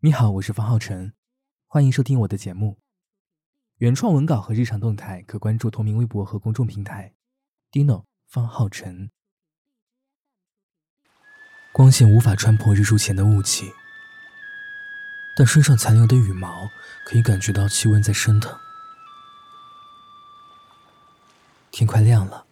[0.00, 1.12] 你好，我是方浩辰，
[1.66, 2.78] 欢迎收听我的节目。
[3.78, 7.14] 原创文稿和日常动态可关注同名微博和公众平台
[7.72, 9.10] “Dino 方浩辰”。
[11.74, 13.72] 光线无法穿破日出前的雾气，
[15.36, 16.68] 但身上残留的羽毛
[17.04, 18.56] 可以感觉到气温在升腾。
[21.72, 22.46] 天快亮了，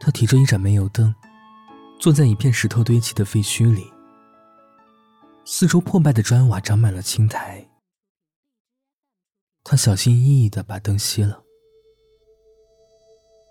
[0.00, 1.14] 他提着一盏煤油灯，
[2.00, 3.91] 坐在一片石头堆砌的废墟里。
[5.44, 7.68] 四周破败的砖瓦长满了青苔，
[9.64, 11.42] 他小心翼翼的把灯熄了。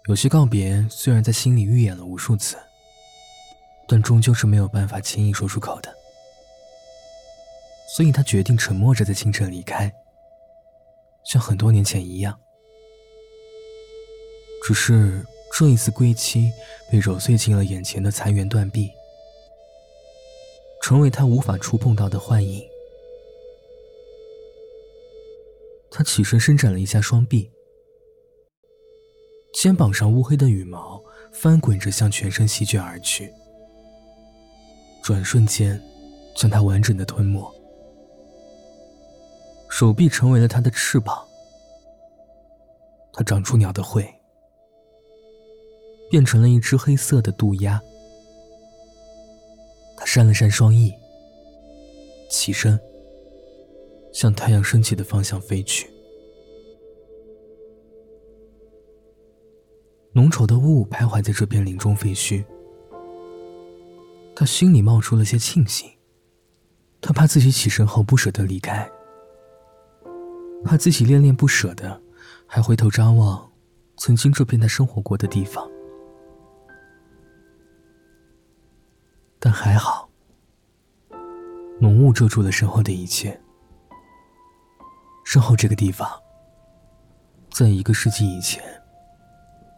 [0.08, 2.58] 有些告别虽然在心里预演了无数次，
[3.90, 5.94] 但终究是没有办法轻易说出口的，
[7.96, 9.94] 所以他决定沉默着在清晨离开，
[11.26, 12.40] 像很多年前一样。
[14.64, 16.52] 只是这一次归期
[16.90, 18.90] 被揉碎进了眼前的残垣断壁。
[20.82, 22.62] 成为他无法触碰到的幻影。
[25.90, 27.52] 他起身伸展了一下双臂，
[29.54, 31.02] 肩膀上乌黑的羽毛
[31.32, 33.32] 翻滚着向全身席卷而去，
[35.04, 35.82] 转瞬间
[36.36, 37.54] 将他完整的吞没。
[39.70, 41.26] 手臂成为了他的翅膀，
[43.14, 44.06] 他长出鸟的喙，
[46.10, 47.82] 变成了一只黑色的渡鸦。
[50.14, 50.94] 扇了扇双翼，
[52.30, 52.78] 起身，
[54.12, 55.90] 向太阳升起的方向飞去。
[60.12, 62.44] 浓稠的雾徘徊在这片林中废墟，
[64.36, 65.90] 他心里冒出了些庆幸。
[67.00, 68.92] 他怕自己起身后不舍得离开，
[70.66, 72.02] 怕自己恋恋不舍的，
[72.46, 73.50] 还回头张望
[73.96, 75.66] 曾经这片他生活过的地方。
[79.44, 79.91] 但还好，
[82.12, 83.40] 遮住了身后的一切。
[85.24, 86.10] 身后这个地方，
[87.52, 88.64] 在一个世纪以前，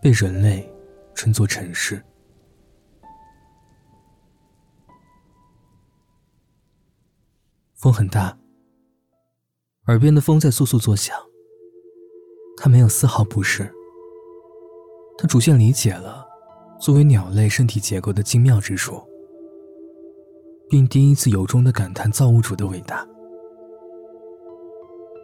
[0.02, 0.68] 被人类
[1.14, 2.04] 称作城市。
[7.76, 8.38] 风很大，
[9.88, 11.16] 耳边的风在簌簌作响。
[12.56, 13.70] 他没有丝毫不适。
[15.18, 16.26] 他逐渐理解了，
[16.80, 19.06] 作为鸟类身体结构的精妙之处。
[20.70, 23.08] 并第一次由衷的感叹造物主的伟大。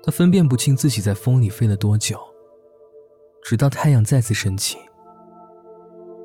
[0.04, 2.18] 他分辨不清自己在风里飞了多久，
[3.44, 4.78] 直到太阳再次升起，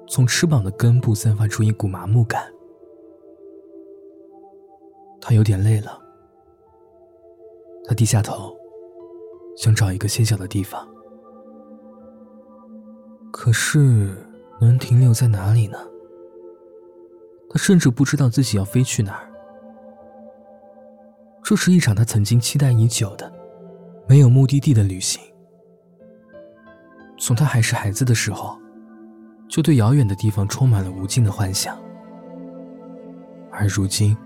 [0.09, 2.53] 从翅膀的根部散发出一股麻木感。
[5.21, 5.99] 他有点累了，
[7.87, 8.55] 他低下头，
[9.57, 10.87] 想找一个歇脚的地方，
[13.33, 14.15] 可是
[14.61, 15.79] 能停留在哪里呢？
[17.55, 19.31] 他甚至不知道自己要飞去哪儿。
[21.41, 23.33] 这是一场他曾经期待已久的、
[24.09, 25.23] 没有目的地的旅行。
[27.17, 28.59] 从他还是孩子的时候，
[29.49, 31.79] 就对遥远的地方充满了无尽的幻想。
[33.53, 34.17] 而如今，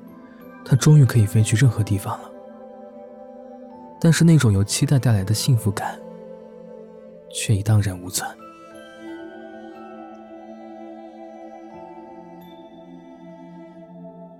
[0.64, 2.30] 他终于可以飞去任何地方了。
[4.00, 6.00] 但是那种由期待带来的幸福感，
[7.30, 8.26] 却已荡然无存。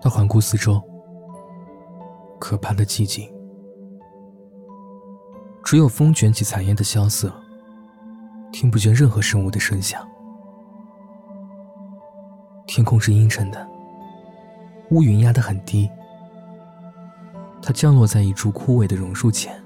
[0.09, 0.83] 他环顾四周，
[2.41, 3.31] 可怕的寂静，
[5.63, 7.31] 只有风卷起残烟的萧瑟，
[8.51, 10.03] 听不见任何生物的声响。
[12.67, 13.69] 天空是阴沉的，
[14.93, 15.87] 乌云压得很低。
[17.61, 19.63] 他降落在一株枯萎的榕树前，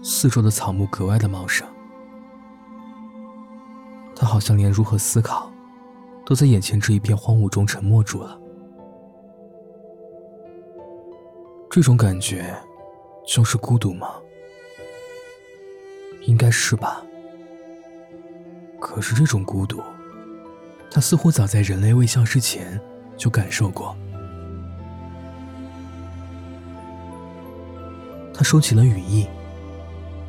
[0.00, 1.66] 四周的草木格外的茂盛。
[4.14, 5.50] 他好像连如何思考，
[6.24, 8.42] 都在眼前这一片荒芜中沉默住了。
[11.76, 12.56] 这种感觉，
[13.26, 14.14] 就是孤独吗？
[16.22, 17.04] 应该是吧。
[18.80, 19.82] 可是这种孤独，
[20.90, 22.80] 他似乎早在人类未消失前
[23.14, 23.94] 就感受过。
[28.32, 29.26] 他收起了羽翼，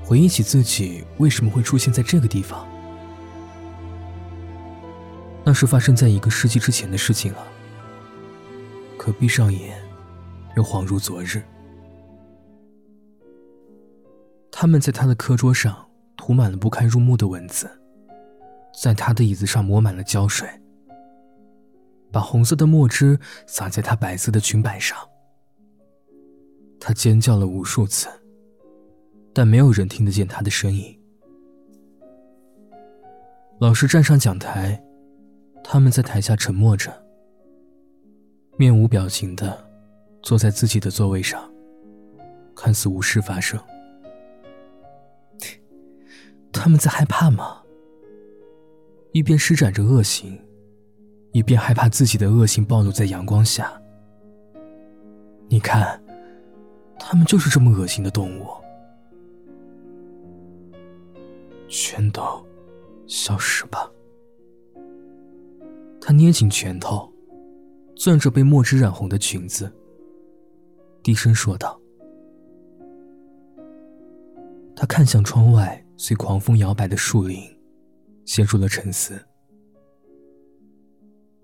[0.03, 2.67] 回忆起自己为什么会出现在这个地方。
[5.45, 7.47] 那是发生在一个世纪之前的事情了。
[8.97, 9.86] 可闭上眼。
[10.57, 11.43] 又恍如昨日，
[14.51, 17.69] 他们在他的课桌上涂满了不堪入目的文字，
[18.81, 20.49] 在他的椅子上抹满了胶水，
[22.11, 24.97] 把红色的墨汁洒在他白色的裙摆上。
[26.79, 28.07] 他尖叫了无数次，
[29.33, 30.99] 但没有人听得见他的声音。
[33.59, 34.83] 老师站上讲台，
[35.63, 36.91] 他们在台下沉默着，
[38.57, 39.66] 面无表情的。
[40.21, 41.51] 坐在自己的座位上，
[42.55, 43.59] 看似无事发生。
[46.51, 47.61] 他们在害怕吗？
[49.13, 50.39] 一边施展着恶行，
[51.31, 53.81] 一边害怕自己的恶行暴露在阳光下。
[55.47, 56.01] 你看，
[56.99, 58.47] 他们就是这么恶心的动物，
[61.69, 62.21] 全都
[63.05, 63.89] 消失吧！
[66.01, 67.11] 他捏紧拳头，
[67.95, 69.71] 攥着被墨汁染红的裙子，
[71.07, 71.79] 低声说道。
[74.75, 77.39] 他看向窗外随狂风摇摆的树林，
[78.25, 79.17] 陷入了沉思。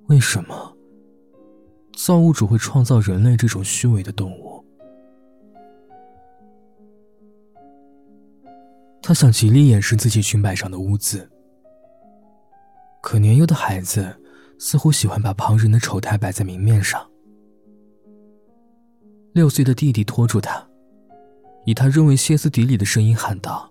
[0.07, 0.77] 为什么？
[1.95, 4.61] 造物主会创造人类这种虚伪的动物。
[9.01, 11.25] 他想极力掩饰自己裙摆上的污渍，
[13.01, 14.13] 可年幼的孩子
[14.59, 17.09] 似乎喜欢把旁人的丑态摆在明面上。
[19.33, 20.63] 六岁的弟弟拖住他，
[21.65, 23.67] 以他认为歇斯底里的声音喊道：“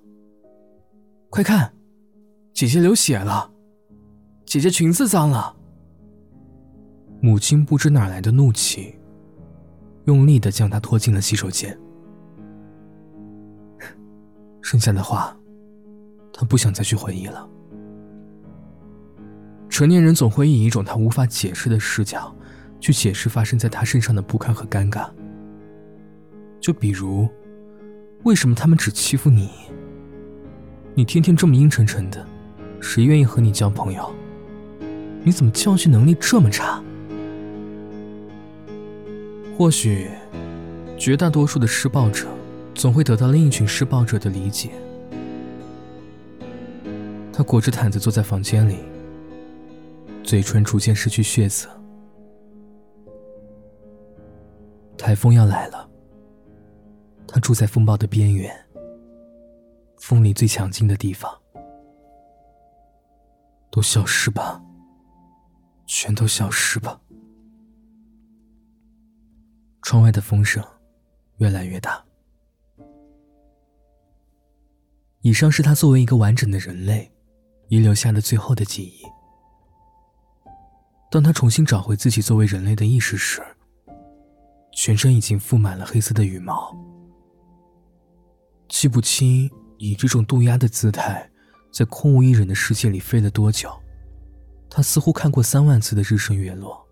[1.30, 1.72] 快看，
[2.52, 3.48] 姐姐流血了，
[4.44, 5.54] 姐姐裙子脏了。”
[7.22, 8.98] 母亲不知哪来的怒气，
[10.06, 11.78] 用力的将他拖进了洗手间。
[14.60, 15.36] 剩下的话，
[16.32, 17.48] 他不想再去回忆了。
[19.68, 22.34] 成年人总会以一种他无法解释的视角，
[22.80, 25.08] 去解释发生在他身上的不堪和尴尬。
[26.62, 27.28] 就比如，
[28.22, 29.50] 为什么他们只欺负你？
[30.94, 32.24] 你天天这么阴沉沉的，
[32.80, 34.08] 谁愿意和你交朋友？
[35.24, 36.80] 你怎么教训能力这么差？
[39.58, 40.08] 或许，
[40.96, 42.28] 绝大多数的施暴者
[42.76, 44.70] 总会得到另一群施暴者的理解。
[47.32, 48.76] 他裹着毯子坐在房间里，
[50.22, 51.68] 嘴唇逐渐失去血色。
[54.96, 55.88] 台风要来了，
[57.32, 58.54] 他住在风暴的边缘，
[59.96, 61.34] 风力最强劲的地方。
[63.70, 64.62] 都消失吧，
[65.86, 67.00] 全都消失吧。
[69.80, 70.62] 窗外的风声
[71.38, 72.04] 越来越大。
[75.22, 77.10] 以上是他作为一个完整的人类
[77.68, 79.02] 遗留下的最后的记忆。
[81.10, 83.42] 当他重新找回自己作为人类的意识时，
[84.74, 86.76] 全身已经覆满了黑色的羽毛。
[88.72, 91.30] 记不清以这种渡鸦的姿态
[91.70, 93.70] 在空无一人的世界里飞了多久，
[94.70, 96.82] 他似乎看过三万次的日升月落。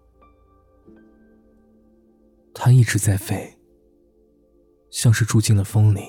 [2.52, 3.58] 他一直在飞，
[4.90, 6.02] 像是住进了风里。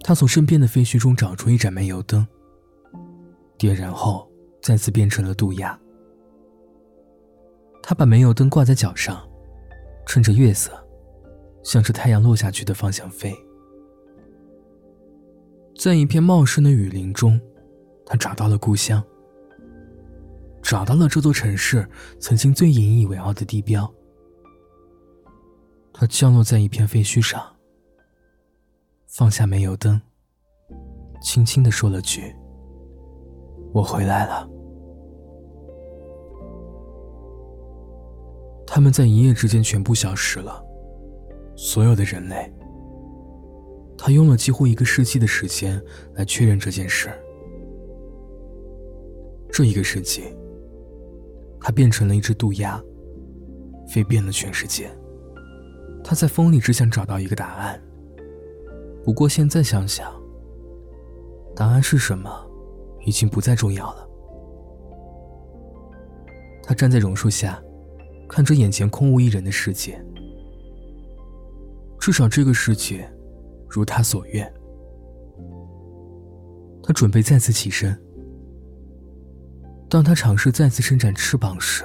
[0.00, 2.26] 他从身边的废墟中找出一盏煤油灯，
[3.58, 4.28] 点燃后
[4.62, 5.78] 再次变成了渡鸦。
[7.82, 9.28] 他把煤油灯挂在脚上，
[10.06, 10.85] 趁着月色，
[11.66, 13.34] 向着太阳落下去的方向飞。
[15.76, 17.40] 在一片茂盛的雨林中，
[18.06, 19.02] 他找到了故乡。
[20.62, 21.88] 找到了这座城市
[22.20, 23.92] 曾经最引以为傲的地标。
[25.92, 27.42] 他降落在一片废墟上，
[29.06, 30.00] 放下煤油灯，
[31.20, 32.32] 轻轻的说了句
[33.74, 34.48] ：“我回来了。”
[38.66, 40.62] 他们在一夜之间全部消失了，
[41.56, 42.52] 所有的人类。
[43.98, 45.82] 他用了几乎一个世纪的时间
[46.14, 47.10] 来确认这件事。
[49.50, 50.24] 这一个世纪。
[51.58, 52.80] 他变成了一只渡鸦，
[53.88, 54.88] 飞遍了全世界。
[56.04, 57.82] 他在风里只想找到一个答案。
[59.02, 60.12] 不过现在想想，
[61.56, 62.30] 答案是什么，
[63.04, 64.08] 已经不再重要了。
[66.62, 67.60] 他站在榕树下，
[68.28, 70.00] 看着眼前空无一人的世界。
[72.06, 73.12] 至少这个世界，
[73.68, 74.54] 如他所愿。
[76.80, 78.00] 他准备再次起身。
[79.90, 81.82] 当他尝试再次伸展翅膀时，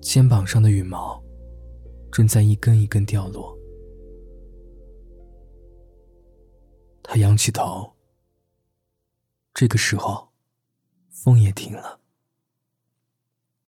[0.00, 1.20] 肩膀上的羽毛
[2.12, 3.52] 正在一根一根掉落。
[7.02, 7.90] 他仰起头，
[9.52, 10.28] 这个时候，
[11.10, 11.98] 风也停了。